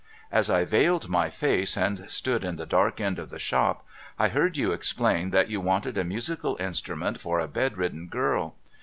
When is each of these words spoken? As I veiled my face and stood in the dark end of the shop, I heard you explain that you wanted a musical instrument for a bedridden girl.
As 0.31 0.49
I 0.49 0.65
veiled 0.65 1.09
my 1.09 1.29
face 1.29 1.77
and 1.77 2.09
stood 2.09 2.43
in 2.43 2.55
the 2.55 2.65
dark 2.65 2.99
end 2.99 3.19
of 3.19 3.29
the 3.29 3.37
shop, 3.37 3.85
I 4.17 4.29
heard 4.29 4.57
you 4.57 4.71
explain 4.71 5.29
that 5.29 5.47
you 5.51 5.61
wanted 5.61 5.95
a 5.95 6.03
musical 6.03 6.57
instrument 6.59 7.21
for 7.21 7.39
a 7.39 7.47
bedridden 7.47 8.07
girl. 8.07 8.55